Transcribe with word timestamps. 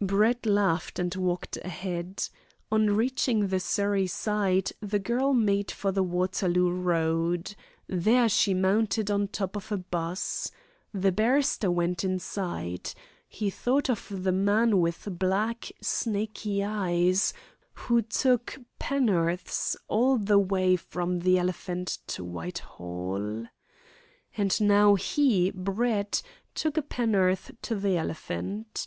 Brett 0.00 0.46
laughed 0.46 1.00
and 1.00 1.12
walked 1.16 1.56
ahead. 1.64 2.22
On 2.70 2.94
reaching 2.94 3.48
the 3.48 3.58
Surrey 3.58 4.06
side 4.06 4.70
the 4.80 5.00
girl 5.00 5.34
made 5.34 5.72
for 5.72 5.90
the 5.90 6.04
Waterloo 6.04 6.70
Road. 6.70 7.56
There 7.88 8.28
she 8.28 8.54
mounted 8.54 9.10
on 9.10 9.26
top 9.26 9.56
of 9.56 9.72
a 9.72 9.76
'bus. 9.78 10.52
The 10.94 11.10
barrister 11.10 11.72
went 11.72 12.04
inside. 12.04 12.92
He 13.28 13.50
thought 13.50 13.90
of 13.90 14.08
the 14.22 14.30
"man 14.30 14.78
with 14.78 15.08
black, 15.18 15.72
snaky 15.82 16.62
eyes," 16.62 17.32
who 17.74 18.00
"took 18.02 18.60
penn'orths" 18.78 19.74
all 19.88 20.18
the 20.18 20.38
way 20.38 20.76
from 20.76 21.18
the 21.18 21.36
Elephant 21.36 21.98
to 22.06 22.22
Whitehall. 22.22 23.44
And 24.36 24.60
now 24.60 24.94
he, 24.94 25.50
Brett, 25.50 26.22
took 26.54 26.76
a 26.76 26.82
penn'orth 26.82 27.50
to 27.62 27.74
the 27.74 27.96
Elephant. 27.96 28.86